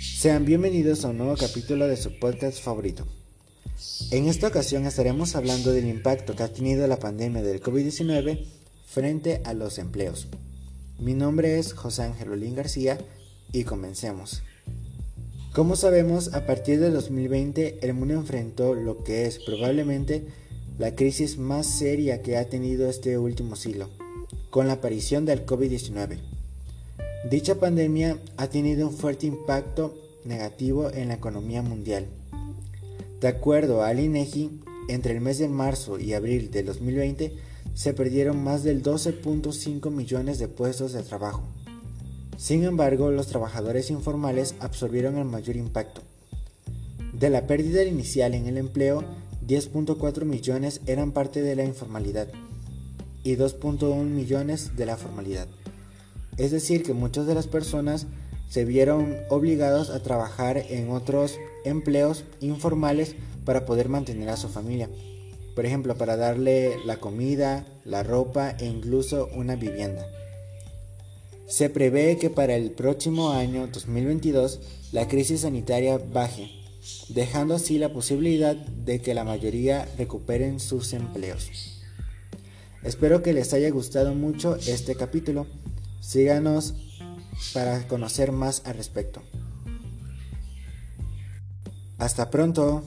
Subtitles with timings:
[0.00, 3.06] Sean bienvenidos a un nuevo capítulo de su podcast favorito.
[4.10, 8.46] En esta ocasión estaremos hablando del impacto que ha tenido la pandemia del COVID-19
[8.86, 10.28] frente a los empleos.
[10.98, 12.96] Mi nombre es José Ángel Olín García
[13.52, 14.42] y comencemos.
[15.52, 20.24] Como sabemos, a partir de 2020 el mundo enfrentó lo que es probablemente
[20.78, 23.90] la crisis más seria que ha tenido este último siglo,
[24.48, 26.39] con la aparición del COVID-19.
[27.28, 32.06] Dicha pandemia ha tenido un fuerte impacto negativo en la economía mundial.
[33.20, 37.34] De acuerdo al INEGI, entre el mes de marzo y abril de 2020
[37.74, 41.42] se perdieron más del 12.5 millones de puestos de trabajo.
[42.38, 46.00] Sin embargo, los trabajadores informales absorbieron el mayor impacto.
[47.12, 49.04] De la pérdida inicial en el empleo,
[49.46, 52.28] 10.4 millones eran parte de la informalidad
[53.24, 55.48] y 2.1 millones de la formalidad.
[56.36, 58.06] Es decir, que muchas de las personas
[58.48, 63.14] se vieron obligados a trabajar en otros empleos informales
[63.44, 64.88] para poder mantener a su familia.
[65.54, 70.06] Por ejemplo, para darle la comida, la ropa e incluso una vivienda.
[71.46, 74.60] Se prevé que para el próximo año 2022
[74.92, 76.50] la crisis sanitaria baje,
[77.08, 81.50] dejando así la posibilidad de que la mayoría recuperen sus empleos.
[82.82, 85.46] Espero que les haya gustado mucho este capítulo.
[86.00, 86.74] Síganos
[87.54, 89.22] para conocer más al respecto.
[91.98, 92.82] Hasta pronto.